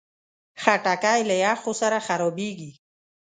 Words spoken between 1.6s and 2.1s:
سره